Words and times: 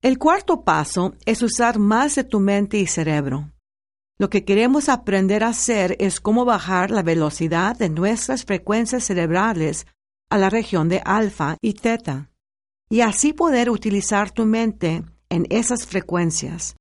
el 0.00 0.18
cuarto 0.18 0.62
paso 0.62 1.14
es 1.26 1.42
usar 1.42 1.78
más 1.78 2.14
de 2.14 2.24
tu 2.24 2.38
mente 2.38 2.78
y 2.78 2.86
cerebro. 2.86 3.50
Lo 4.18 4.30
que 4.30 4.44
queremos 4.44 4.88
aprender 4.88 5.42
a 5.42 5.48
hacer 5.48 5.96
es 5.98 6.20
cómo 6.20 6.44
bajar 6.44 6.90
la 6.90 7.02
velocidad 7.02 7.76
de 7.76 7.88
nuestras 7.88 8.44
frecuencias 8.44 9.04
cerebrales 9.04 9.86
a 10.30 10.38
la 10.38 10.50
región 10.50 10.88
de 10.88 11.00
alfa 11.04 11.56
y 11.60 11.74
teta, 11.74 12.30
y 12.88 13.00
así 13.00 13.32
poder 13.32 13.70
utilizar 13.70 14.30
tu 14.30 14.44
mente 14.44 15.02
en 15.28 15.46
esas 15.50 15.86
frecuencias 15.86 16.76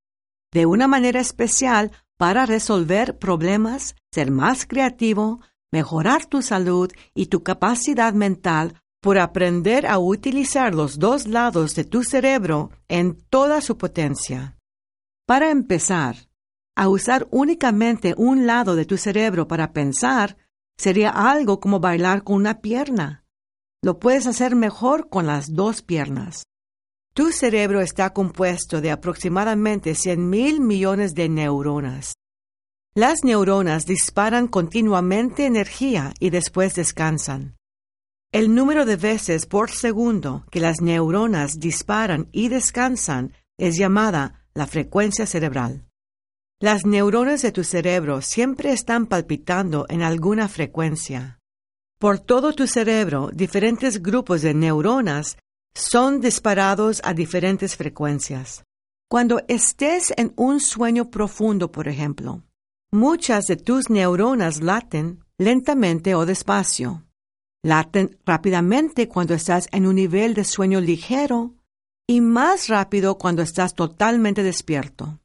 de 0.54 0.66
una 0.66 0.88
manera 0.88 1.20
especial 1.20 1.92
para 2.18 2.46
resolver 2.46 3.18
problemas, 3.18 3.96
ser 4.12 4.32
más 4.32 4.66
creativo, 4.66 5.42
mejorar 5.72 6.26
tu 6.26 6.42
salud 6.42 6.92
y 7.14 7.28
tu 7.28 7.44
capacidad 7.44 8.14
mental 8.14 8.82
por 9.02 9.18
aprender 9.18 9.86
a 9.86 10.00
utilizar 10.00 10.74
los 10.74 11.00
dos 11.00 11.28
lados 11.28 11.76
de 11.76 11.84
tu 11.84 12.04
cerebro 12.04 12.72
en 12.88 13.16
toda 13.30 13.62
su 13.62 13.78
potencia. 13.78 14.58
Para 15.26 15.52
empezar, 15.52 16.28
a 16.76 16.90
usar 16.90 17.28
únicamente 17.32 18.14
un 18.18 18.46
lado 18.46 18.76
de 18.76 18.86
tu 18.86 18.98
cerebro 18.98 19.48
para 19.48 19.74
pensar 19.74 20.38
sería 20.78 21.10
algo 21.10 21.60
como 21.60 21.80
bailar 21.80 22.24
con 22.24 22.36
una 22.36 22.62
pierna. 22.62 23.26
Lo 23.84 24.00
puedes 24.00 24.28
hacer 24.28 24.56
mejor 24.56 25.10
con 25.10 25.26
las 25.26 25.54
dos 25.54 25.82
piernas. 25.82 26.44
Tu 27.14 27.32
cerebro 27.32 27.82
está 27.82 28.14
compuesto 28.14 28.80
de 28.80 28.92
aproximadamente 28.92 29.96
100 29.96 30.30
mil 30.30 30.62
millones 30.62 31.16
de 31.16 31.30
neuronas. 31.30 32.14
Las 32.94 33.24
neuronas 33.24 33.86
disparan 33.86 34.48
continuamente 34.48 35.46
energía 35.46 36.14
y 36.20 36.30
después 36.30 36.76
descansan. 36.76 37.57
El 38.34 38.54
número 38.54 38.86
de 38.86 38.98
veces 38.98 39.46
por 39.46 39.72
segundo 39.72 40.46
que 40.52 40.60
las 40.60 40.82
neuronas 40.82 41.60
disparan 41.60 42.28
y 42.34 42.50
descansan 42.50 43.32
es 43.58 43.78
llamada 43.78 44.46
la 44.54 44.68
frecuencia 44.68 45.26
cerebral. 45.26 45.86
Las 46.60 46.86
neuronas 46.86 47.42
de 47.42 47.54
tu 47.54 47.64
cerebro 47.64 48.22
siempre 48.22 48.74
están 48.74 49.06
palpitando 49.06 49.86
en 49.88 50.02
alguna 50.02 50.50
frecuencia. 50.50 51.40
Por 52.00 52.20
todo 52.20 52.52
tu 52.52 52.68
cerebro, 52.68 53.30
diferentes 53.34 54.02
grupos 54.02 54.42
de 54.42 54.54
neuronas 54.54 55.38
son 55.74 56.20
disparados 56.20 57.00
a 57.06 57.14
diferentes 57.14 57.78
frecuencias. 57.78 58.64
Cuando 59.10 59.42
estés 59.48 60.14
en 60.18 60.34
un 60.36 60.60
sueño 60.60 61.10
profundo, 61.10 61.72
por 61.72 61.88
ejemplo, 61.88 62.44
muchas 62.92 63.46
de 63.46 63.56
tus 63.56 63.90
neuronas 63.90 64.62
laten 64.62 65.24
lentamente 65.38 66.14
o 66.14 66.26
despacio. 66.26 67.07
Laten 67.68 68.18
rápidamente 68.26 69.10
cuando 69.10 69.34
estás 69.34 69.68
en 69.74 69.88
un 69.88 69.96
nivel 69.96 70.34
de 70.34 70.46
sueño 70.46 70.80
ligero 70.80 71.54
y 72.08 72.22
más 72.22 72.70
rápido 72.70 73.18
cuando 73.18 73.42
estás 73.42 73.76
totalmente 73.76 74.42
despierto. 74.42 75.20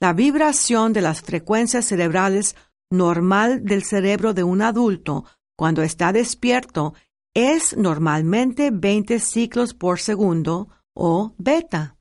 La 0.00 0.14
vibración 0.14 0.94
de 0.94 1.02
las 1.02 1.20
frecuencias 1.20 1.84
cerebrales 1.84 2.56
normal 2.90 3.62
del 3.66 3.84
cerebro 3.84 4.32
de 4.32 4.42
un 4.42 4.62
adulto 4.62 5.26
cuando 5.54 5.82
está 5.82 6.14
despierto 6.14 6.94
es 7.34 7.76
normalmente 7.76 8.70
20 8.70 9.20
ciclos 9.20 9.74
por 9.74 10.00
segundo 10.00 10.70
o 10.94 11.34
beta. 11.36 11.98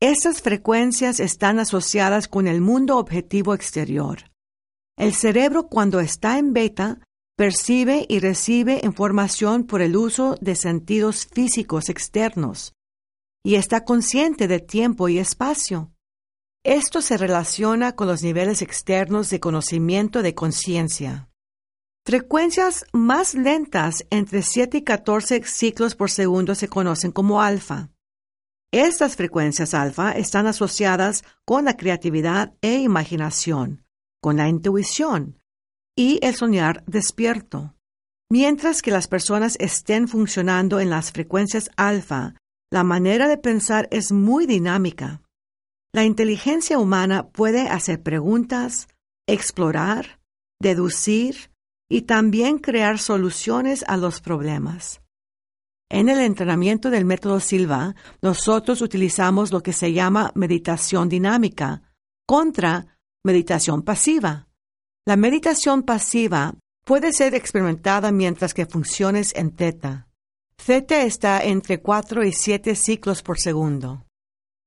Estas 0.00 0.40
frecuencias 0.40 1.20
están 1.20 1.58
asociadas 1.58 2.26
con 2.26 2.46
el 2.46 2.62
mundo 2.62 2.96
objetivo 2.96 3.52
exterior. 3.52 4.30
El 4.96 5.12
cerebro 5.12 5.68
cuando 5.68 6.00
está 6.00 6.38
en 6.38 6.54
beta 6.54 7.00
percibe 7.38 8.04
y 8.08 8.18
recibe 8.18 8.80
información 8.82 9.62
por 9.62 9.80
el 9.80 9.96
uso 9.96 10.34
de 10.40 10.56
sentidos 10.56 11.24
físicos 11.24 11.88
externos 11.88 12.72
y 13.44 13.54
está 13.54 13.84
consciente 13.84 14.48
de 14.48 14.58
tiempo 14.58 15.08
y 15.08 15.20
espacio. 15.20 15.92
Esto 16.64 17.00
se 17.00 17.16
relaciona 17.16 17.94
con 17.94 18.08
los 18.08 18.24
niveles 18.24 18.60
externos 18.60 19.30
de 19.30 19.38
conocimiento 19.38 20.22
de 20.22 20.34
conciencia. 20.34 21.28
Frecuencias 22.04 22.84
más 22.92 23.34
lentas 23.34 24.04
entre 24.10 24.42
7 24.42 24.78
y 24.78 24.82
14 24.82 25.44
ciclos 25.44 25.94
por 25.94 26.10
segundo 26.10 26.56
se 26.56 26.66
conocen 26.66 27.12
como 27.12 27.40
alfa. 27.40 27.90
Estas 28.72 29.14
frecuencias 29.14 29.74
alfa 29.74 30.10
están 30.10 30.48
asociadas 30.48 31.22
con 31.44 31.66
la 31.66 31.76
creatividad 31.76 32.54
e 32.62 32.78
imaginación, 32.80 33.84
con 34.20 34.38
la 34.38 34.48
intuición, 34.48 35.37
y 35.98 36.20
el 36.22 36.36
soñar 36.36 36.84
despierto. 36.86 37.74
Mientras 38.30 38.82
que 38.82 38.92
las 38.92 39.08
personas 39.08 39.56
estén 39.58 40.06
funcionando 40.06 40.78
en 40.78 40.90
las 40.90 41.10
frecuencias 41.10 41.70
alfa, 41.76 42.36
la 42.70 42.84
manera 42.84 43.26
de 43.26 43.36
pensar 43.36 43.88
es 43.90 44.12
muy 44.12 44.46
dinámica. 44.46 45.22
La 45.92 46.04
inteligencia 46.04 46.78
humana 46.78 47.30
puede 47.30 47.62
hacer 47.62 48.00
preguntas, 48.00 48.86
explorar, 49.26 50.20
deducir 50.60 51.50
y 51.90 52.02
también 52.02 52.58
crear 52.58 53.00
soluciones 53.00 53.84
a 53.88 53.96
los 53.96 54.20
problemas. 54.20 55.00
En 55.90 56.08
el 56.08 56.20
entrenamiento 56.20 56.90
del 56.90 57.06
método 57.06 57.40
Silva, 57.40 57.96
nosotros 58.22 58.82
utilizamos 58.82 59.50
lo 59.50 59.64
que 59.64 59.72
se 59.72 59.92
llama 59.92 60.30
meditación 60.36 61.08
dinámica 61.08 61.82
contra 62.24 62.98
meditación 63.24 63.82
pasiva. 63.82 64.47
La 65.08 65.16
meditación 65.16 65.84
pasiva 65.84 66.54
puede 66.84 67.14
ser 67.14 67.34
experimentada 67.34 68.12
mientras 68.12 68.52
que 68.52 68.66
funciones 68.66 69.34
en 69.34 69.52
teta. 69.56 70.06
Theta 70.62 71.00
está 71.00 71.42
entre 71.42 71.80
4 71.80 72.24
y 72.24 72.32
7 72.34 72.74
ciclos 72.74 73.22
por 73.22 73.38
segundo. 73.38 74.04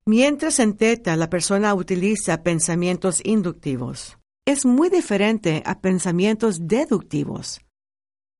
Mientras 0.03 0.57
en 0.57 0.77
teta 0.77 1.15
la 1.15 1.29
persona 1.29 1.75
utiliza 1.75 2.41
pensamientos 2.41 3.21
inductivos. 3.23 4.17
Es 4.43 4.65
muy 4.65 4.89
diferente 4.89 5.61
a 5.63 5.79
pensamientos 5.79 6.67
deductivos. 6.67 7.61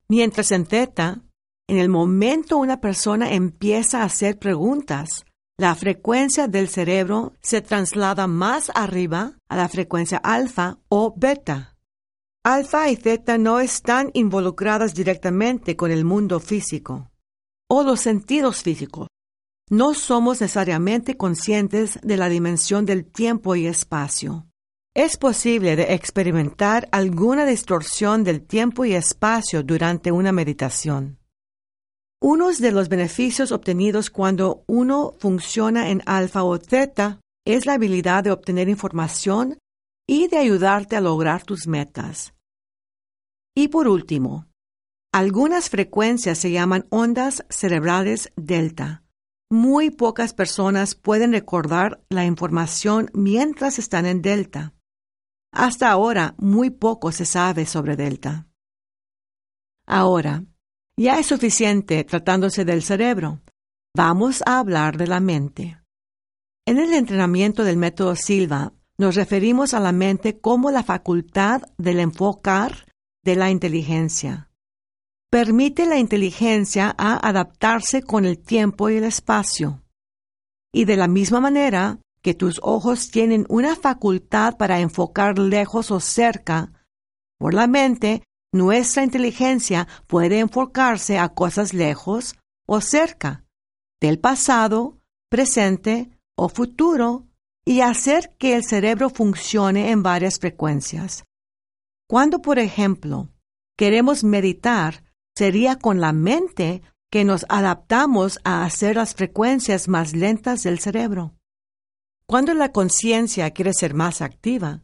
Mientras 0.07 0.49
en 0.49 0.65
teta, 0.65 1.21
en 1.69 1.77
el 1.77 1.89
momento 1.89 2.57
una 2.57 2.81
persona 2.81 3.31
empieza 3.31 4.01
a 4.01 4.05
hacer 4.05 4.39
preguntas, 4.39 5.23
la 5.55 5.75
frecuencia 5.75 6.47
del 6.47 6.67
cerebro 6.67 7.33
se 7.43 7.61
traslada 7.61 8.25
más 8.25 8.71
arriba 8.73 9.37
a 9.49 9.55
la 9.55 9.69
frecuencia 9.69 10.17
alfa 10.17 10.79
o 10.89 11.13
beta. 11.15 11.71
Alfa 12.43 12.89
y 12.89 12.95
Zeta 12.95 13.37
no 13.37 13.59
están 13.59 14.09
involucradas 14.15 14.95
directamente 14.95 15.75
con 15.75 15.91
el 15.91 16.03
mundo 16.03 16.39
físico 16.39 17.11
o 17.69 17.83
los 17.83 17.99
sentidos 17.99 18.63
físicos. 18.63 19.09
No 19.69 19.93
somos 19.93 20.41
necesariamente 20.41 21.17
conscientes 21.17 21.99
de 22.01 22.17
la 22.17 22.29
dimensión 22.29 22.87
del 22.87 23.05
tiempo 23.05 23.55
y 23.55 23.67
espacio. 23.67 24.47
Es 24.95 25.17
posible 25.17 25.75
de 25.75 25.93
experimentar 25.93 26.89
alguna 26.91 27.45
distorsión 27.45 28.23
del 28.23 28.41
tiempo 28.41 28.85
y 28.85 28.93
espacio 28.93 29.61
durante 29.61 30.11
una 30.11 30.31
meditación. 30.31 31.19
Uno 32.19 32.51
de 32.51 32.71
los 32.71 32.89
beneficios 32.89 33.51
obtenidos 33.51 34.09
cuando 34.09 34.63
uno 34.65 35.13
funciona 35.19 35.91
en 35.91 36.01
alfa 36.07 36.43
o 36.43 36.57
Zeta 36.57 37.19
es 37.45 37.67
la 37.67 37.73
habilidad 37.73 38.23
de 38.23 38.31
obtener 38.31 38.67
información 38.67 39.59
y 40.07 40.27
de 40.27 40.37
ayudarte 40.37 40.95
a 40.95 41.01
lograr 41.01 41.43
tus 41.43 41.67
metas. 41.67 42.33
Y 43.55 43.67
por 43.67 43.87
último, 43.87 44.47
algunas 45.13 45.69
frecuencias 45.69 46.37
se 46.37 46.51
llaman 46.51 46.85
ondas 46.89 47.45
cerebrales 47.49 48.31
delta. 48.35 49.03
Muy 49.49 49.89
pocas 49.89 50.33
personas 50.33 50.95
pueden 50.95 51.33
recordar 51.33 52.01
la 52.09 52.23
información 52.23 53.09
mientras 53.13 53.77
están 53.77 54.05
en 54.05 54.21
delta. 54.21 54.73
Hasta 55.53 55.91
ahora, 55.91 56.35
muy 56.37 56.69
poco 56.69 57.11
se 57.11 57.25
sabe 57.25 57.65
sobre 57.65 57.97
delta. 57.97 58.47
Ahora, 59.85 60.45
ya 60.97 61.19
es 61.19 61.25
suficiente 61.25 62.05
tratándose 62.05 62.63
del 62.63 62.81
cerebro. 62.81 63.41
Vamos 63.93 64.41
a 64.45 64.59
hablar 64.59 64.95
de 64.95 65.07
la 65.07 65.19
mente. 65.19 65.77
En 66.65 66.77
el 66.77 66.93
entrenamiento 66.93 67.65
del 67.65 67.75
método 67.75 68.15
Silva, 68.15 68.71
nos 69.01 69.15
referimos 69.15 69.73
a 69.73 69.79
la 69.79 69.91
mente 69.91 70.39
como 70.39 70.69
la 70.69 70.83
facultad 70.83 71.63
del 71.79 71.99
enfocar 71.99 72.85
de 73.25 73.35
la 73.35 73.49
inteligencia. 73.49 74.51
Permite 75.31 75.87
la 75.87 75.97
inteligencia 75.97 76.93
a 76.99 77.27
adaptarse 77.27 78.03
con 78.03 78.25
el 78.25 78.37
tiempo 78.37 78.91
y 78.91 78.97
el 78.97 79.03
espacio. 79.03 79.81
Y 80.71 80.85
de 80.85 80.97
la 80.97 81.07
misma 81.07 81.39
manera 81.39 81.97
que 82.21 82.35
tus 82.35 82.59
ojos 82.61 83.09
tienen 83.09 83.47
una 83.49 83.75
facultad 83.75 84.57
para 84.57 84.79
enfocar 84.79 85.39
lejos 85.39 85.89
o 85.89 85.99
cerca, 85.99 86.71
por 87.39 87.55
la 87.55 87.65
mente, 87.65 88.21
nuestra 88.53 89.03
inteligencia 89.03 89.87
puede 90.05 90.37
enfocarse 90.37 91.17
a 91.17 91.29
cosas 91.29 91.73
lejos 91.73 92.35
o 92.67 92.81
cerca, 92.81 93.45
del 93.99 94.19
pasado, 94.19 94.99
presente 95.27 96.11
o 96.37 96.49
futuro, 96.49 97.30
y 97.65 97.81
hacer 97.81 98.35
que 98.37 98.55
el 98.55 98.63
cerebro 98.63 99.09
funcione 99.09 99.91
en 99.91 100.03
varias 100.03 100.39
frecuencias. 100.39 101.23
Cuando, 102.07 102.41
por 102.41 102.59
ejemplo, 102.59 103.29
queremos 103.77 104.23
meditar, 104.23 105.03
sería 105.35 105.77
con 105.77 106.01
la 106.01 106.11
mente 106.13 106.81
que 107.11 107.23
nos 107.23 107.45
adaptamos 107.49 108.39
a 108.43 108.63
hacer 108.63 108.95
las 108.95 109.15
frecuencias 109.15 109.87
más 109.87 110.13
lentas 110.13 110.63
del 110.63 110.79
cerebro. 110.79 111.35
Cuando 112.25 112.53
la 112.53 112.71
conciencia 112.71 113.51
quiere 113.51 113.73
ser 113.73 113.93
más 113.93 114.21
activa, 114.21 114.83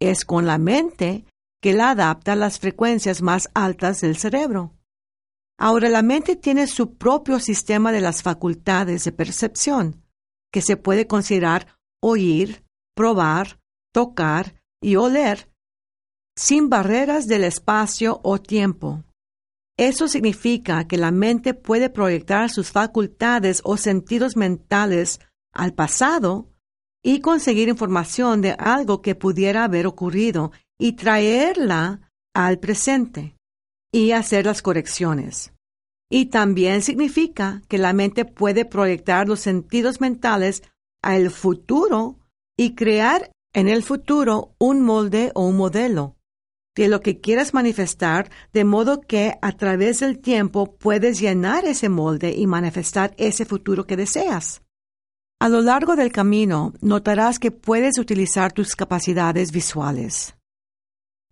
es 0.00 0.24
con 0.24 0.46
la 0.46 0.58
mente 0.58 1.24
que 1.60 1.74
la 1.74 1.90
adapta 1.90 2.32
a 2.32 2.36
las 2.36 2.58
frecuencias 2.58 3.22
más 3.22 3.48
altas 3.54 4.00
del 4.00 4.16
cerebro. 4.16 4.74
Ahora 5.58 5.88
la 5.88 6.02
mente 6.02 6.36
tiene 6.36 6.66
su 6.66 6.96
propio 6.96 7.40
sistema 7.40 7.92
de 7.92 8.00
las 8.00 8.22
facultades 8.22 9.04
de 9.04 9.12
percepción, 9.12 10.02
que 10.52 10.62
se 10.62 10.76
puede 10.76 11.06
considerar 11.06 11.75
oír, 12.02 12.64
probar, 12.94 13.58
tocar 13.92 14.60
y 14.82 14.96
oler, 14.96 15.50
sin 16.36 16.68
barreras 16.68 17.26
del 17.26 17.44
espacio 17.44 18.20
o 18.22 18.38
tiempo. 18.38 19.04
Eso 19.78 20.08
significa 20.08 20.86
que 20.86 20.96
la 20.96 21.10
mente 21.10 21.52
puede 21.52 21.90
proyectar 21.90 22.50
sus 22.50 22.70
facultades 22.70 23.60
o 23.64 23.76
sentidos 23.76 24.36
mentales 24.36 25.20
al 25.52 25.74
pasado 25.74 26.50
y 27.02 27.20
conseguir 27.20 27.68
información 27.68 28.40
de 28.40 28.52
algo 28.52 29.02
que 29.02 29.14
pudiera 29.14 29.64
haber 29.64 29.86
ocurrido 29.86 30.52
y 30.78 30.92
traerla 30.92 32.10
al 32.34 32.58
presente 32.58 33.36
y 33.92 34.12
hacer 34.12 34.46
las 34.46 34.62
correcciones. 34.62 35.52
Y 36.10 36.26
también 36.26 36.82
significa 36.82 37.62
que 37.68 37.78
la 37.78 37.92
mente 37.92 38.24
puede 38.24 38.64
proyectar 38.64 39.28
los 39.28 39.40
sentidos 39.40 40.00
mentales 40.00 40.62
al 41.06 41.30
futuro 41.30 42.18
y 42.56 42.74
crear 42.74 43.30
en 43.54 43.68
el 43.68 43.84
futuro 43.84 44.54
un 44.58 44.82
molde 44.82 45.30
o 45.34 45.46
un 45.46 45.56
modelo 45.56 46.16
de 46.74 46.88
lo 46.88 47.00
que 47.00 47.20
quieras 47.20 47.54
manifestar, 47.54 48.30
de 48.52 48.64
modo 48.64 49.00
que 49.00 49.38
a 49.40 49.52
través 49.52 50.00
del 50.00 50.18
tiempo 50.18 50.76
puedes 50.76 51.18
llenar 51.18 51.64
ese 51.64 51.88
molde 51.88 52.34
y 52.36 52.46
manifestar 52.46 53.14
ese 53.16 53.46
futuro 53.46 53.86
que 53.86 53.96
deseas. 53.96 54.62
A 55.40 55.48
lo 55.48 55.62
largo 55.62 55.96
del 55.96 56.12
camino 56.12 56.74
notarás 56.80 57.38
que 57.38 57.50
puedes 57.50 57.98
utilizar 57.98 58.52
tus 58.52 58.74
capacidades 58.74 59.52
visuales. 59.52 60.34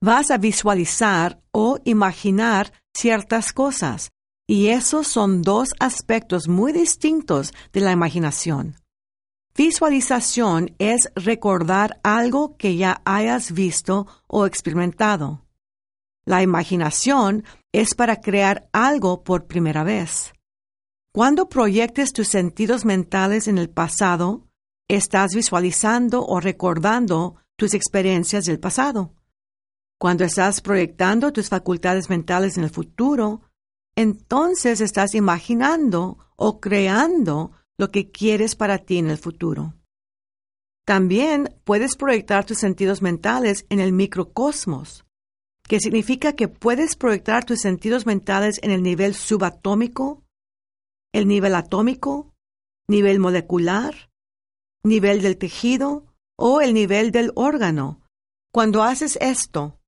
Vas 0.00 0.30
a 0.30 0.38
visualizar 0.38 1.42
o 1.50 1.78
imaginar 1.84 2.72
ciertas 2.94 3.52
cosas, 3.52 4.10
y 4.46 4.68
esos 4.68 5.08
son 5.08 5.42
dos 5.42 5.70
aspectos 5.80 6.48
muy 6.48 6.72
distintos 6.72 7.52
de 7.72 7.80
la 7.80 7.92
imaginación. 7.92 8.76
Visualización 9.56 10.74
es 10.80 11.12
recordar 11.14 12.00
algo 12.02 12.56
que 12.56 12.76
ya 12.76 13.00
hayas 13.04 13.52
visto 13.52 14.08
o 14.26 14.46
experimentado. 14.46 15.46
La 16.24 16.42
imaginación 16.42 17.44
es 17.72 17.94
para 17.94 18.20
crear 18.20 18.68
algo 18.72 19.22
por 19.22 19.46
primera 19.46 19.84
vez. 19.84 20.32
Cuando 21.12 21.48
proyectes 21.48 22.12
tus 22.12 22.26
sentidos 22.26 22.84
mentales 22.84 23.46
en 23.46 23.58
el 23.58 23.70
pasado, 23.70 24.48
estás 24.88 25.36
visualizando 25.36 26.26
o 26.26 26.40
recordando 26.40 27.36
tus 27.56 27.74
experiencias 27.74 28.46
del 28.46 28.58
pasado. 28.58 29.14
Cuando 30.00 30.24
estás 30.24 30.60
proyectando 30.62 31.32
tus 31.32 31.48
facultades 31.48 32.10
mentales 32.10 32.58
en 32.58 32.64
el 32.64 32.70
futuro, 32.70 33.42
entonces 33.94 34.80
estás 34.80 35.14
imaginando 35.14 36.18
o 36.34 36.58
creando 36.58 37.52
lo 37.78 37.90
que 37.90 38.10
quieres 38.10 38.54
para 38.54 38.78
ti 38.78 38.98
en 38.98 39.10
el 39.10 39.18
futuro. 39.18 39.74
También 40.86 41.54
puedes 41.64 41.96
proyectar 41.96 42.44
tus 42.44 42.58
sentidos 42.58 43.02
mentales 43.02 43.64
en 43.70 43.80
el 43.80 43.92
microcosmos, 43.92 45.04
que 45.66 45.80
significa 45.80 46.34
que 46.34 46.48
puedes 46.48 46.94
proyectar 46.94 47.44
tus 47.44 47.60
sentidos 47.60 48.04
mentales 48.04 48.60
en 48.62 48.70
el 48.70 48.82
nivel 48.82 49.14
subatómico, 49.14 50.22
el 51.12 51.26
nivel 51.26 51.54
atómico, 51.54 52.34
nivel 52.86 53.18
molecular, 53.18 54.10
nivel 54.84 55.22
del 55.22 55.38
tejido 55.38 56.04
o 56.36 56.60
el 56.60 56.74
nivel 56.74 57.12
del 57.12 57.32
órgano. 57.34 58.02
Cuando 58.52 58.82
haces 58.82 59.16
esto, 59.22 59.80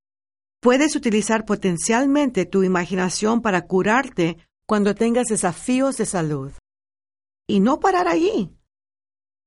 puedes 0.63 0.97
utilizar 0.97 1.45
potencialmente 1.45 2.47
tu 2.47 2.63
imaginación 2.63 3.43
para 3.43 3.67
curarte 3.67 4.39
cuando 4.67 4.95
tengas 4.95 5.27
desafíos 5.27 5.99
de 5.99 6.07
salud 6.07 6.53
y 7.47 7.61
no 7.61 7.81
parar 7.81 8.09
allí. 8.09 8.51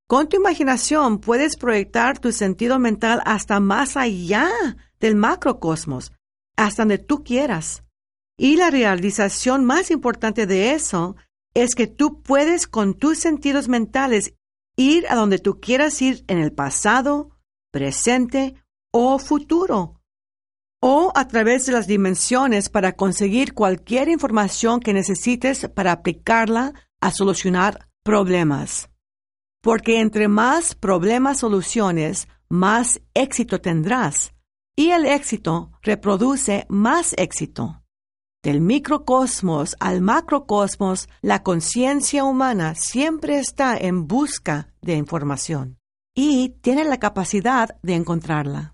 Con 0.08 0.28
tu 0.28 0.38
imaginación 0.38 1.20
puedes 1.20 1.56
proyectar 1.56 2.20
tu 2.20 2.32
sentido 2.32 2.80
mental 2.80 3.22
hasta 3.26 3.60
más 3.60 3.96
allá 3.96 4.50
del 5.00 5.16
macrocosmos, 5.16 6.12
hasta 6.58 6.82
donde 6.82 6.98
tú 6.98 7.24
quieras. 7.24 7.84
Y 8.38 8.56
la 8.56 8.72
realización 8.72 9.66
más 9.66 9.92
importante 9.92 10.48
de 10.48 10.72
eso 10.72 11.16
es 11.54 11.76
que 11.76 11.88
tú 11.88 12.22
puedes 12.22 12.68
con 12.68 12.96
tus 12.96 13.20
sentidos 13.20 13.68
mentales 13.68 14.34
ir 14.78 15.06
a 15.10 15.16
donde 15.16 15.40
tú 15.40 15.60
quieras 15.60 16.02
ir 16.02 16.24
en 16.28 16.40
el 16.40 16.54
pasado, 16.54 17.38
presente 17.72 18.56
o 18.92 19.20
futuro, 19.20 20.02
o 20.82 21.12
a 21.16 21.28
través 21.28 21.66
de 21.66 21.74
las 21.74 21.86
dimensiones 21.86 22.70
para 22.70 22.94
conseguir 22.94 23.54
cualquier 23.54 24.08
información 24.08 24.80
que 24.80 24.94
necesites 24.94 25.68
para 25.76 25.92
aplicarla 25.92 26.74
a 27.02 27.12
solucionar 27.12 27.89
problemas. 28.10 28.90
Porque 29.62 30.00
entre 30.00 30.28
más 30.28 30.74
problemas 30.74 31.38
soluciones, 31.38 32.28
más 32.50 33.02
éxito 33.14 33.62
tendrás. 33.62 34.34
Y 34.76 34.90
el 34.90 35.06
éxito 35.06 35.74
reproduce 35.84 36.66
más 36.70 37.14
éxito. 37.18 37.84
Del 38.42 38.62
microcosmos 38.62 39.76
al 39.80 40.02
macrocosmos, 40.02 41.08
la 41.22 41.44
conciencia 41.44 42.24
humana 42.24 42.74
siempre 42.74 43.38
está 43.38 43.78
en 43.78 44.08
busca 44.08 44.74
de 44.82 44.96
información 44.96 45.78
y 46.16 46.50
tiene 46.62 46.86
la 46.86 46.98
capacidad 46.98 47.78
de 47.84 47.94
encontrarla. 47.94 48.74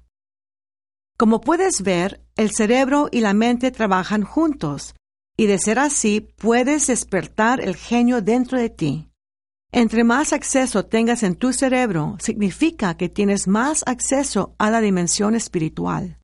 Como 1.18 1.42
puedes 1.42 1.82
ver, 1.82 2.26
el 2.38 2.52
cerebro 2.52 3.10
y 3.12 3.20
la 3.20 3.34
mente 3.34 3.72
trabajan 3.72 4.24
juntos, 4.24 4.96
y 5.36 5.48
de 5.48 5.60
ser 5.60 5.80
así 5.80 6.22
puedes 6.22 6.88
despertar 6.88 7.60
el 7.60 7.76
genio 7.76 8.22
dentro 8.22 8.58
de 8.58 8.70
ti. 8.70 9.10
Entre 9.78 10.06
más 10.06 10.32
acceso 10.32 10.86
tengas 10.86 11.22
en 11.22 11.36
tu 11.36 11.52
cerebro, 11.52 12.16
significa 12.22 12.96
que 12.96 13.10
tienes 13.10 13.46
más 13.46 13.84
acceso 13.86 14.56
a 14.58 14.72
la 14.72 14.80
dimensión 14.80 15.36
espiritual. 15.36 16.18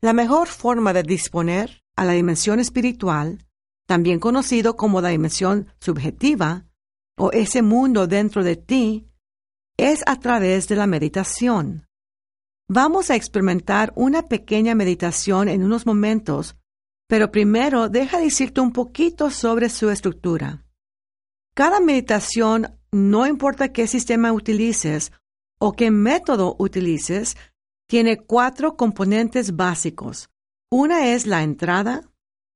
La 0.00 0.12
mejor 0.12 0.46
forma 0.46 0.92
de 0.92 1.02
disponer 1.02 1.82
a 1.96 2.04
la 2.04 2.12
dimensión 2.12 2.60
espiritual, 2.60 3.44
también 3.88 4.20
conocido 4.20 4.76
como 4.76 5.00
la 5.00 5.08
dimensión 5.08 5.74
subjetiva, 5.80 6.66
o 7.18 7.32
ese 7.32 7.62
mundo 7.62 8.06
dentro 8.06 8.44
de 8.44 8.54
ti, 8.54 9.08
es 9.76 10.04
a 10.06 10.14
través 10.14 10.68
de 10.68 10.76
la 10.76 10.86
meditación. 10.86 11.88
Vamos 12.68 13.10
a 13.10 13.16
experimentar 13.16 13.92
una 13.96 14.28
pequeña 14.28 14.76
meditación 14.76 15.48
en 15.48 15.64
unos 15.64 15.84
momentos, 15.84 16.54
pero 17.08 17.32
primero 17.32 17.88
deja 17.88 18.20
decirte 18.20 18.60
un 18.60 18.70
poquito 18.70 19.32
sobre 19.32 19.68
su 19.68 19.90
estructura. 19.90 20.64
Cada 21.54 21.80
meditación, 21.80 22.78
no 22.92 23.26
importa 23.26 23.72
qué 23.72 23.86
sistema 23.86 24.32
utilices 24.32 25.12
o 25.58 25.72
qué 25.72 25.90
método 25.90 26.56
utilices, 26.58 27.36
tiene 27.88 28.18
cuatro 28.18 28.76
componentes 28.76 29.56
básicos. 29.56 30.30
Una 30.70 31.08
es 31.08 31.26
la 31.26 31.42
entrada, 31.42 32.02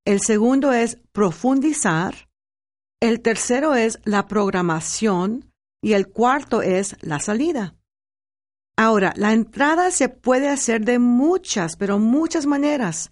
el 0.05 0.21
segundo 0.21 0.73
es 0.73 0.99
profundizar, 1.13 2.29
el 3.01 3.21
tercero 3.21 3.75
es 3.75 3.99
la 4.05 4.29
programación 4.29 5.53
y 5.83 5.95
el 5.95 6.09
cuarto 6.09 6.63
es 6.63 6.97
la 7.01 7.19
salida. 7.19 7.75
Ahora, 8.77 9.13
la 9.17 9.33
entrada 9.33 9.91
se 9.91 10.09
puede 10.09 10.49
hacer 10.49 10.85
de 10.85 10.99
muchas, 10.99 11.77
pero 11.77 11.99
muchas 11.99 12.47
maneras. 12.47 13.11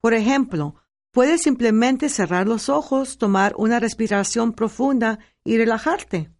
Por 0.00 0.14
ejemplo, 0.14 0.76
Puedes 1.12 1.42
simplemente 1.42 2.08
cerrar 2.08 2.46
los 2.46 2.70
ojos, 2.70 3.18
tomar 3.18 3.52
una 3.58 3.78
respiración 3.78 4.54
profunda 4.54 5.18
y 5.44 5.58
relajarte. 5.58 6.32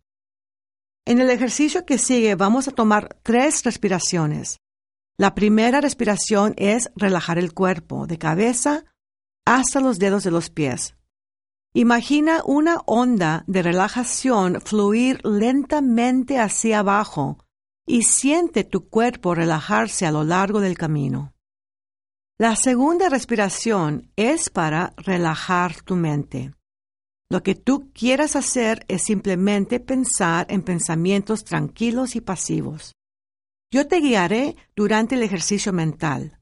En 1.04 1.20
el 1.20 1.28
ejercicio 1.28 1.84
que 1.84 1.98
sigue 1.98 2.36
vamos 2.36 2.68
a 2.68 2.70
tomar 2.70 3.18
tres 3.22 3.64
respiraciones. 3.64 4.60
La 5.18 5.34
primera 5.34 5.82
respiración 5.82 6.54
es 6.56 6.90
relajar 6.96 7.38
el 7.38 7.52
cuerpo, 7.52 8.06
de 8.06 8.16
cabeza 8.16 8.86
hasta 9.44 9.80
los 9.80 9.98
dedos 9.98 10.24
de 10.24 10.30
los 10.30 10.48
pies. 10.48 10.96
Imagina 11.74 12.40
una 12.46 12.78
onda 12.86 13.44
de 13.46 13.62
relajación 13.62 14.60
fluir 14.62 15.20
lentamente 15.22 16.38
hacia 16.38 16.78
abajo 16.78 17.44
y 17.86 18.04
siente 18.04 18.64
tu 18.64 18.88
cuerpo 18.88 19.34
relajarse 19.34 20.06
a 20.06 20.12
lo 20.12 20.24
largo 20.24 20.60
del 20.60 20.78
camino. 20.78 21.34
La 22.42 22.56
segunda 22.56 23.08
respiración 23.08 24.10
es 24.16 24.50
para 24.50 24.94
relajar 24.96 25.80
tu 25.82 25.94
mente. 25.94 26.52
Lo 27.30 27.44
que 27.44 27.54
tú 27.54 27.92
quieras 27.92 28.34
hacer 28.34 28.84
es 28.88 29.04
simplemente 29.04 29.78
pensar 29.78 30.48
en 30.50 30.62
pensamientos 30.62 31.44
tranquilos 31.44 32.16
y 32.16 32.20
pasivos. 32.20 32.96
Yo 33.72 33.86
te 33.86 34.00
guiaré 34.00 34.56
durante 34.74 35.14
el 35.14 35.22
ejercicio 35.22 35.72
mental. 35.72 36.40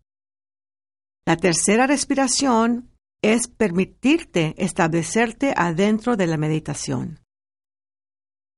La 1.27 1.37
tercera 1.37 1.87
respiración 1.87 2.97
es 3.23 3.47
permitirte 3.47 4.55
establecerte 4.57 5.53
adentro 5.55 6.17
de 6.17 6.27
la 6.29 6.39
meditación. 6.39 7.21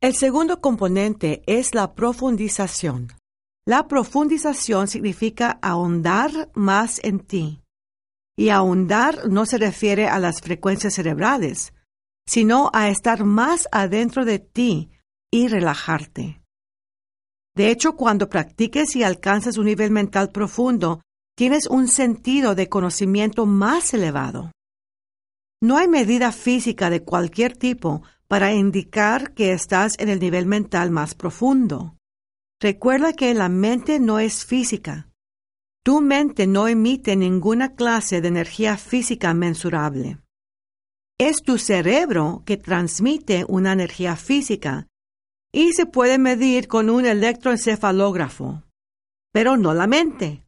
El 0.00 0.14
segundo 0.14 0.61
componente 0.61 1.42
es 1.49 1.75
la 1.75 1.94
profundización. 1.94 3.08
La 3.64 3.87
profundización 3.87 4.88
significa 4.88 5.59
ahondar 5.62 6.50
más 6.54 7.00
en 7.04 7.21
ti. 7.21 7.62
Y 8.37 8.49
ahondar 8.49 9.28
no 9.28 9.47
se 9.47 9.59
refiere 9.59 10.09
a 10.09 10.19
las 10.19 10.40
frecuencias 10.40 10.95
cerebrales, 10.95 11.73
sino 12.26 12.71
a 12.73 12.88
estar 12.88 13.25
más 13.25 13.69
adentro 13.71 14.25
de 14.25 14.40
ti 14.40 14.90
y 15.31 15.47
relajarte. 15.47 16.42
De 17.54 17.71
hecho, 17.71 17.95
cuando 17.95 18.28
practiques 18.28 18.97
y 18.97 19.04
alcanzas 19.04 19.59
un 19.59 19.66
nivel 19.66 19.90
mental 19.90 20.31
profundo, 20.31 21.02
tienes 21.37 21.66
un 21.66 21.87
sentido 21.87 22.54
de 22.54 22.69
conocimiento 22.69 23.47
más 23.47 23.95
elevado. 23.95 24.50
No 25.61 25.76
hay 25.76 25.87
medida 25.87 26.33
física 26.33 26.90
de 26.90 27.04
cualquier 27.04 27.57
tipo 27.57 28.02
para 28.26 28.52
indicar 28.52 29.35
que 29.35 29.52
estás 29.52 29.97
en 29.99 30.09
el 30.09 30.19
nivel 30.19 30.47
mental 30.47 30.90
más 30.90 31.14
profundo. 31.14 31.97
Recuerda 32.62 33.12
que 33.12 33.35
la 33.35 33.49
mente 33.49 33.99
no 33.99 34.21
es 34.21 34.45
física. 34.45 35.11
Tu 35.85 36.00
mente 36.00 36.47
no 36.47 36.69
emite 36.69 37.16
ninguna 37.16 37.75
clase 37.75 38.21
de 38.21 38.28
energía 38.28 38.76
física 38.76 39.35
mensurable. 39.35 40.19
Es 41.19 41.42
tu 41.42 41.59
cerebro 41.59 42.45
que 42.47 42.57
transmite 42.57 43.45
una 43.49 43.73
energía 43.73 44.14
física 44.14 44.87
y 45.52 45.73
se 45.73 45.87
puede 45.87 46.19
medir 46.19 46.69
con 46.69 46.88
un 46.88 47.04
electroencefalógrafo, 47.04 48.62
pero 49.33 49.57
no 49.57 49.75
la 49.75 49.88
mente 49.88 50.42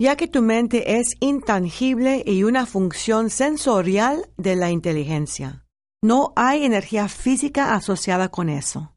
ya 0.00 0.16
que 0.16 0.28
tu 0.28 0.40
mente 0.40 0.98
es 0.98 1.14
intangible 1.20 2.22
y 2.24 2.42
una 2.44 2.64
función 2.64 3.28
sensorial 3.28 4.30
de 4.38 4.56
la 4.56 4.70
inteligencia. 4.70 5.66
No 6.02 6.32
hay 6.36 6.64
energía 6.64 7.06
física 7.08 7.74
asociada 7.74 8.30
con 8.30 8.48
eso. 8.48 8.96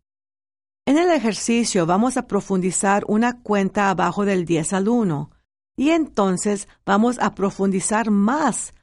En 0.85 0.97
el 0.97 1.09
ejercicio 1.11 1.85
vamos 1.85 2.17
a 2.17 2.27
profundizar 2.27 3.05
una 3.07 3.41
cuenta 3.41 3.89
abajo 3.89 4.25
del 4.25 4.45
10 4.45 4.73
al 4.73 4.89
1 4.89 5.31
y 5.77 5.91
entonces 5.91 6.67
vamos 6.85 7.19
a 7.19 7.33
profundizar 7.35 8.11
más, 8.11 8.73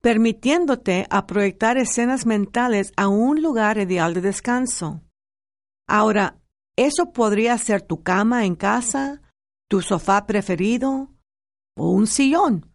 permitiéndote 0.00 1.06
a 1.10 1.26
proyectar 1.26 1.76
escenas 1.76 2.24
mentales 2.24 2.92
a 2.96 3.08
un 3.08 3.42
lugar 3.42 3.78
ideal 3.78 4.14
de 4.14 4.22
descanso. 4.22 5.02
Ahora, 5.86 6.38
eso 6.76 7.12
podría 7.12 7.56
ser 7.58 7.82
tu 7.82 8.02
cama 8.02 8.46
en 8.46 8.56
casa, 8.56 9.20
tu 9.68 9.82
sofá 9.82 10.26
preferido, 10.26 11.10
o 11.76 11.90
un 11.90 12.06
sillón, 12.06 12.72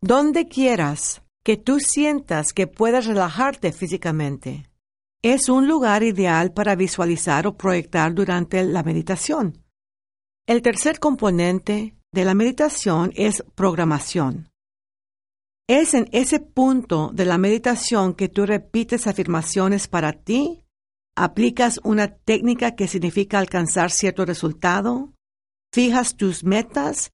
donde 0.00 0.46
quieras 0.46 1.22
que 1.44 1.56
tú 1.56 1.80
sientas 1.80 2.52
que 2.52 2.66
puedas 2.68 3.06
relajarte 3.06 3.72
físicamente. 3.72 4.71
Es 5.22 5.48
un 5.48 5.68
lugar 5.68 6.02
ideal 6.02 6.52
para 6.52 6.74
visualizar 6.74 7.46
o 7.46 7.56
proyectar 7.56 8.12
durante 8.12 8.62
la 8.64 8.82
meditación. 8.82 9.64
El 10.46 10.62
tercer 10.62 10.98
componente 10.98 11.96
de 12.10 12.24
la 12.24 12.34
meditación 12.34 13.12
es 13.14 13.44
programación. 13.54 14.50
Es 15.68 15.94
en 15.94 16.08
ese 16.10 16.40
punto 16.40 17.10
de 17.14 17.24
la 17.24 17.38
meditación 17.38 18.14
que 18.14 18.28
tú 18.28 18.46
repites 18.46 19.06
afirmaciones 19.06 19.86
para 19.86 20.12
ti, 20.12 20.64
aplicas 21.16 21.80
una 21.84 22.08
técnica 22.08 22.74
que 22.74 22.88
significa 22.88 23.38
alcanzar 23.38 23.92
cierto 23.92 24.24
resultado, 24.24 25.12
fijas 25.72 26.16
tus 26.16 26.42
metas 26.42 27.12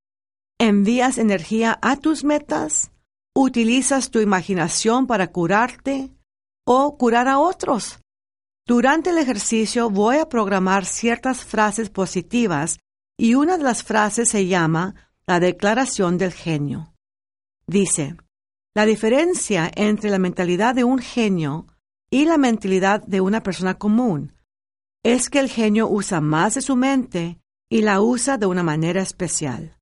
envías 0.59 1.19
energía 1.19 1.79
a 1.83 1.97
tus 1.97 2.25
metas, 2.25 2.91
utilizas 3.35 4.11
tu 4.11 4.19
imaginación 4.19 5.07
para 5.07 5.29
curarte 5.29 6.11
o 6.71 6.99
curar 6.99 7.29
a 7.29 7.39
otros. 7.39 7.99
Durante 8.67 9.09
el 9.09 9.17
ejercicio 9.17 9.89
voy 9.89 10.19
a 10.19 10.29
programar 10.29 10.85
ciertas 10.85 11.43
frases 11.43 11.89
positivas 11.89 12.79
y 13.17 13.37
una 13.37 13.57
de 13.57 13.65
las 13.65 13.83
frases 13.83 14.29
se 14.29 14.47
llama 14.47 14.95
la 15.27 15.41
declaración 15.41 16.19
del 16.19 16.35
genio. 16.35 16.93
Dice, 17.67 18.19
la 18.75 18.85
diferencia 18.85 19.71
entre 19.75 20.11
la 20.11 20.19
mentalidad 20.19 20.75
de 20.75 20.85
un 20.85 20.99
genio 20.99 21.67
y 22.11 22.27
la 22.27 22.37
mentalidad 22.37 23.03
de 23.03 23.23
una 23.23 23.43
persona 23.43 23.79
común 23.79 24.35
es 25.03 25.31
que 25.31 25.39
el 25.39 25.49
genio 25.49 25.89
usa 25.89 26.21
más 26.21 26.57
de 26.57 26.61
su 26.61 26.77
mente 26.77 27.41
y 27.71 27.81
la 27.81 28.03
usa 28.03 28.37
de 28.37 28.45
una 28.45 28.63
manera 28.63 29.01
especial. 29.01 29.79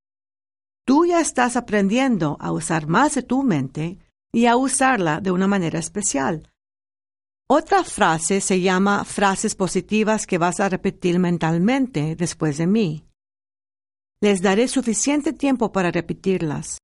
Tú 0.86 1.04
ya 1.04 1.20
estás 1.20 1.56
aprendiendo 1.56 2.36
a 2.38 2.52
usar 2.52 2.86
más 2.86 3.16
de 3.16 3.24
tu 3.24 3.42
mente 3.42 3.98
y 4.32 4.46
a 4.46 4.56
usarla 4.56 5.20
de 5.20 5.32
una 5.32 5.48
manera 5.48 5.80
especial. 5.80 6.52
Otra 7.48 7.84
frase 7.84 8.40
se 8.40 8.60
llama 8.60 9.04
frases 9.04 9.54
positivas 9.54 10.26
que 10.26 10.36
vas 10.36 10.58
a 10.58 10.68
repetir 10.68 11.20
mentalmente 11.20 12.16
después 12.16 12.58
de 12.58 12.66
mí. 12.66 13.06
Les 14.20 14.42
daré 14.42 14.66
suficiente 14.66 15.32
tiempo 15.32 15.70
para 15.70 15.92
repetirlas. 15.92 16.78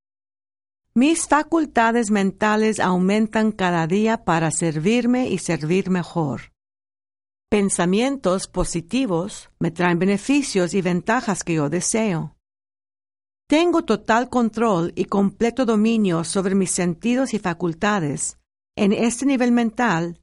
Mis 0.95 1.26
facultades 1.26 2.12
mentales 2.12 2.78
aumentan 2.78 3.50
cada 3.50 3.88
día 3.88 4.25
para 4.25 4.52
servirme 4.52 5.28
y 5.28 5.38
servir 5.38 5.90
mejor. 5.90 6.52
Pensamientos 7.49 8.47
positivos 8.47 9.50
me 9.59 9.73
traen 9.73 9.99
beneficios 9.99 10.75
y 10.75 10.81
ventajas 10.81 11.42
que 11.42 11.54
yo 11.54 11.71
deseo. 11.71 12.37
Tengo 13.49 13.83
total 13.83 14.28
control 14.28 14.92
y 14.95 15.07
completo 15.07 15.66
dominio 15.66 16.23
sobre 16.23 16.54
mis 16.54 16.71
sentidos 16.71 17.35
y 17.35 17.40
facultades 17.40 18.38
en 18.76 18.92
este 18.92 19.26
nivel 19.26 19.50
mental 19.50 20.22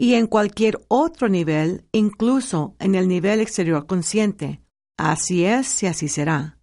y 0.00 0.14
en 0.14 0.26
cualquier 0.26 0.80
otro 0.88 1.28
nivel, 1.28 1.84
incluso 1.92 2.74
en 2.78 2.94
el 2.94 3.06
nivel 3.06 3.38
exterior 3.40 3.86
consciente. 3.86 4.62
Así 4.96 5.44
es 5.44 5.82
y 5.82 5.88
así 5.88 6.08
será. 6.08 6.58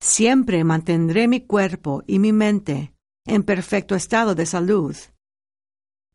Siempre 0.00 0.64
mantendré 0.64 1.28
mi 1.28 1.42
cuerpo 1.42 2.02
y 2.04 2.18
mi 2.18 2.32
mente 2.32 2.94
en 3.24 3.44
perfecto 3.44 3.94
estado 3.94 4.34
de 4.34 4.46
salud. 4.46 4.96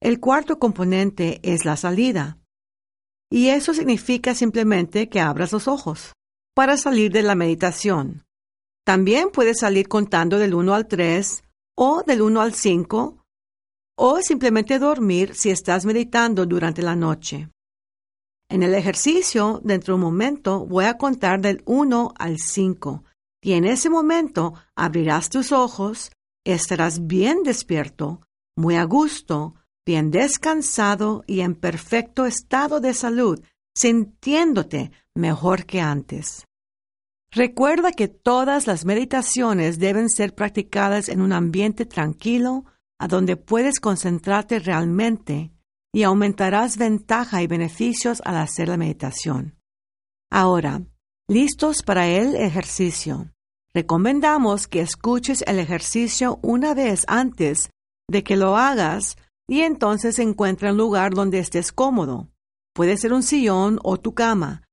El 0.01 0.19
cuarto 0.19 0.59
componente 0.59 1.39
es 1.43 1.63
la 1.63 1.77
salida. 1.77 2.37
Y 3.31 3.47
eso 3.47 3.73
significa 3.73 4.35
simplemente 4.35 5.07
que 5.07 5.21
abras 5.21 5.53
los 5.53 5.69
ojos 5.69 6.11
para 6.53 6.75
salir 6.75 7.09
de 7.13 7.23
la 7.23 7.35
meditación. 7.35 8.25
También 8.85 9.29
puedes 9.31 9.59
salir 9.59 9.87
contando 9.87 10.39
del 10.39 10.55
1 10.55 10.73
al 10.73 10.87
3 10.87 11.43
o 11.75 12.03
del 12.05 12.21
1 12.21 12.41
al 12.41 12.53
5 12.53 13.23
o 13.97 14.21
simplemente 14.21 14.79
dormir 14.79 15.35
si 15.35 15.49
estás 15.49 15.85
meditando 15.85 16.45
durante 16.45 16.81
la 16.81 16.95
noche. 16.95 17.49
En 18.49 18.63
el 18.63 18.73
ejercicio, 18.75 19.59
dentro 19.63 19.93
de 19.93 19.95
un 19.95 20.01
momento, 20.01 20.65
voy 20.65 20.85
a 20.85 20.97
contar 20.97 21.41
del 21.41 21.61
1 21.65 22.13
al 22.17 22.37
5 22.37 23.03
y 23.41 23.53
en 23.53 23.65
ese 23.65 23.89
momento 23.89 24.53
abrirás 24.75 25.29
tus 25.29 25.51
ojos, 25.51 26.11
estarás 26.45 27.07
bien 27.07 27.43
despierto, 27.43 28.21
muy 28.55 28.75
a 28.75 28.83
gusto, 28.83 29.55
bien 29.85 30.11
descansado 30.11 31.23
y 31.27 31.41
en 31.41 31.55
perfecto 31.55 32.25
estado 32.25 32.79
de 32.79 32.93
salud, 32.93 33.41
sintiéndote 33.75 34.91
mejor 35.15 35.65
que 35.65 35.81
antes. 35.81 36.45
Recuerda 37.31 37.91
que 37.91 38.07
todas 38.07 38.67
las 38.67 38.85
meditaciones 38.85 39.79
deben 39.79 40.09
ser 40.09 40.33
practicadas 40.33 41.09
en 41.09 41.21
un 41.21 41.33
ambiente 41.33 41.85
tranquilo, 41.85 42.65
a 42.99 43.07
donde 43.07 43.37
puedes 43.37 43.79
concentrarte 43.79 44.59
realmente 44.59 45.51
y 45.93 46.03
aumentarás 46.03 46.77
ventaja 46.77 47.41
y 47.41 47.47
beneficios 47.47 48.21
al 48.25 48.37
hacer 48.37 48.69
la 48.69 48.77
meditación. 48.77 49.55
Ahora, 50.31 50.81
listos 51.27 51.83
para 51.83 52.07
el 52.07 52.35
ejercicio. 52.35 53.31
Recomendamos 53.73 54.67
que 54.67 54.81
escuches 54.81 55.43
el 55.47 55.59
ejercicio 55.59 56.39
una 56.41 56.73
vez 56.73 57.05
antes 57.07 57.69
de 58.09 58.23
que 58.23 58.35
lo 58.35 58.57
hagas 58.57 59.17
y 59.47 59.61
entonces 59.61 60.19
encuentra 60.19 60.71
un 60.71 60.77
lugar 60.77 61.13
donde 61.13 61.39
estés 61.39 61.71
cómodo. 61.71 62.29
Puede 62.73 62.97
ser 62.97 63.13
un 63.13 63.23
sillón 63.23 63.79
o 63.83 63.97
tu 63.97 64.13
cama 64.13 64.67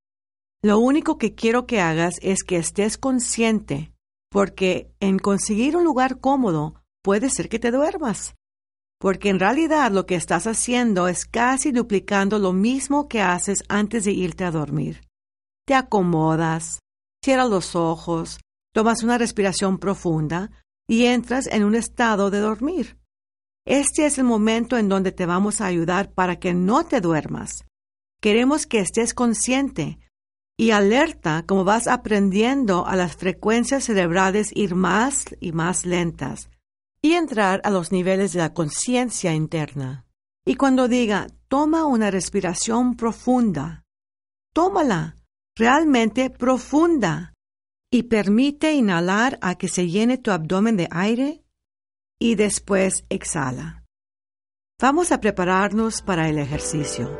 lo 0.64 0.78
único 0.78 1.18
que 1.18 1.34
quiero 1.34 1.66
que 1.66 1.82
hagas 1.82 2.14
es 2.22 2.42
que 2.42 2.56
estés 2.56 2.96
consciente, 2.96 3.92
porque 4.30 4.90
en 4.98 5.18
conseguir 5.18 5.76
un 5.76 5.84
lugar 5.84 6.20
cómodo 6.20 6.82
puede 7.04 7.28
ser 7.28 7.48
que 7.48 7.60
te 7.60 7.70
duermas. 7.70 8.34
porque 9.00 9.28
en 9.28 9.38
realidad 9.38 9.92
lo 9.92 10.06
que 10.06 10.14
estás 10.14 10.46
haciendo 10.46 11.08
es 11.08 11.26
casi 11.26 11.72
duplicando 11.72 12.38
lo 12.38 12.54
mismo 12.54 13.06
que 13.06 13.20
haces 13.20 13.62
antes 13.68 14.04
de 14.04 14.12
irte 14.12 14.44
a 14.44 14.50
dormir. 14.50 15.02
Te 15.66 15.74
acomodas, 15.74 16.78
cierras 17.22 17.50
los 17.50 17.76
ojos, 17.76 18.40
tomas 18.72 19.02
una 19.02 19.18
respiración 19.18 19.76
profunda 19.76 20.50
y 20.88 21.04
entras 21.04 21.48
en 21.48 21.64
un 21.64 21.74
estado 21.74 22.30
de 22.30 22.38
dormir. 22.38 22.96
Este 23.66 24.06
es 24.06 24.16
el 24.16 24.24
momento 24.24 24.78
en 24.78 24.88
donde 24.88 25.12
te 25.12 25.26
vamos 25.26 25.60
a 25.60 25.66
ayudar 25.66 26.14
para 26.14 26.36
que 26.36 26.54
no 26.54 26.86
te 26.86 27.02
duermas. 27.02 27.66
Queremos 28.22 28.66
que 28.66 28.78
estés 28.78 29.12
consciente 29.12 29.98
y 30.56 30.70
alerta 30.70 31.44
como 31.46 31.64
vas 31.64 31.88
aprendiendo 31.88 32.86
a 32.86 32.96
las 32.96 33.16
frecuencias 33.16 33.84
cerebrales 33.84 34.50
ir 34.54 34.74
más 34.74 35.26
y 35.40 35.52
más 35.52 35.84
lentas 35.84 36.48
y 37.04 37.12
entrar 37.12 37.60
a 37.64 37.70
los 37.70 37.92
niveles 37.92 38.32
de 38.32 38.38
la 38.38 38.54
conciencia 38.54 39.34
interna. 39.34 40.06
Y 40.46 40.54
cuando 40.54 40.88
diga, 40.88 41.26
toma 41.48 41.84
una 41.84 42.10
respiración 42.10 42.96
profunda, 42.96 43.84
tómala, 44.54 45.14
realmente 45.54 46.30
profunda, 46.30 47.34
y 47.92 48.04
permite 48.04 48.72
inhalar 48.72 49.38
a 49.42 49.56
que 49.56 49.68
se 49.68 49.86
llene 49.86 50.16
tu 50.16 50.30
abdomen 50.30 50.78
de 50.78 50.88
aire 50.90 51.44
y 52.18 52.36
después 52.36 53.04
exhala. 53.10 53.84
Vamos 54.80 55.12
a 55.12 55.20
prepararnos 55.20 56.00
para 56.00 56.30
el 56.30 56.38
ejercicio. 56.38 57.10